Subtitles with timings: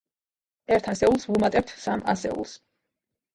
[0.77, 2.57] ერთ ასეულს ვუმატებთ სამ ასეულს.